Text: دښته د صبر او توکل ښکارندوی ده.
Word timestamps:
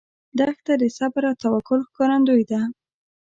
دښته 0.37 0.73
د 0.81 0.83
صبر 0.97 1.23
او 1.29 1.35
توکل 1.43 1.79
ښکارندوی 1.89 2.43
ده. 2.51 2.61